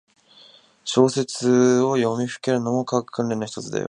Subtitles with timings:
[0.83, 3.79] 小説を読みふけるのも、書く訓練のひとつだよ。